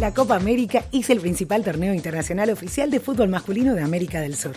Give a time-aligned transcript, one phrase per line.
[0.00, 4.34] La Copa América es el principal torneo internacional oficial de fútbol masculino de América del
[4.34, 4.56] Sur.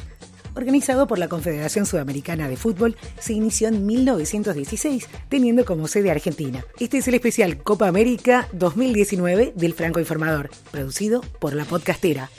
[0.55, 6.63] Organizado por la Confederación Sudamericana de Fútbol, se inició en 1916, teniendo como sede Argentina.
[6.79, 12.29] Este es el especial Copa América 2019 del Franco Informador, producido por la podcastera.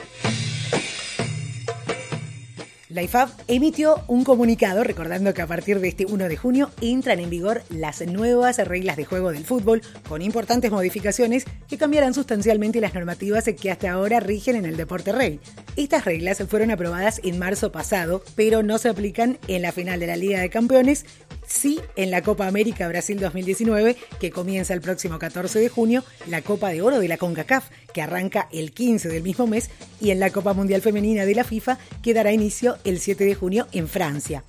[2.95, 7.19] La IFAB emitió un comunicado recordando que a partir de este 1 de junio entran
[7.19, 12.79] en vigor las nuevas reglas de juego del fútbol con importantes modificaciones que cambiarán sustancialmente
[12.79, 15.41] las normativas que hasta ahora rigen en el deporte rey.
[15.75, 20.07] Estas reglas fueron aprobadas en marzo pasado, pero no se aplican en la final de
[20.07, 21.05] la Liga de Campeones,
[21.45, 26.41] sí en la Copa América Brasil 2019, que comienza el próximo 14 de junio, la
[26.41, 29.69] Copa de Oro de la CONCACAF, que arranca el 15 del mismo mes,
[29.99, 33.35] y en la Copa Mundial Femenina de la FIFA, que dará inicio el 7 de
[33.35, 34.45] junio en Francia.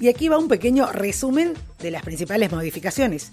[0.00, 3.30] Y aquí va un pequeño resumen de las principales modificaciones.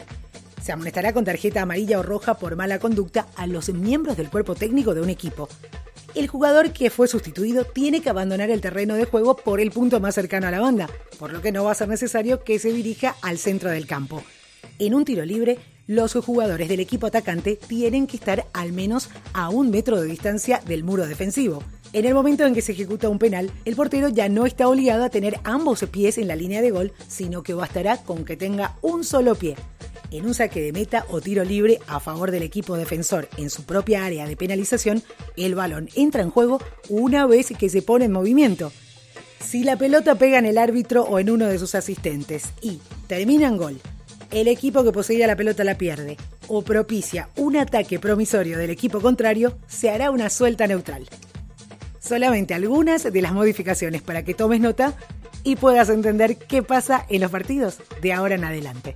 [0.62, 4.56] Se amonestará con tarjeta amarilla o roja por mala conducta a los miembros del cuerpo
[4.56, 5.48] técnico de un equipo
[6.16, 10.00] el jugador que fue sustituido tiene que abandonar el terreno de juego por el punto
[10.00, 12.72] más cercano a la banda, por lo que no va a ser necesario que se
[12.72, 14.24] dirija al centro del campo.
[14.80, 19.50] En un tiro libre, los jugadores del equipo atacante tienen que estar al menos a
[19.50, 21.64] un metro de distancia del muro defensivo.
[21.94, 25.04] En el momento en que se ejecuta un penal, el portero ya no está obligado
[25.04, 28.78] a tener ambos pies en la línea de gol, sino que bastará con que tenga
[28.82, 29.56] un solo pie
[30.12, 33.64] en un saque de meta o tiro libre a favor del equipo defensor en su
[33.64, 35.02] propia área de penalización,
[35.38, 38.72] el balón entra en juego una vez que se pone en movimiento.
[39.40, 43.48] Si la pelota pega en el árbitro o en uno de sus asistentes y termina
[43.48, 43.82] en gol,
[44.32, 46.18] el equipo que poseía la pelota la pierde
[46.48, 51.08] o propicia un ataque promisorio del equipo contrario, se hará una suelta neutral.
[52.00, 54.94] Solamente algunas de las modificaciones para que tomes nota
[55.44, 58.96] y puedas entender qué pasa en los partidos de ahora en adelante.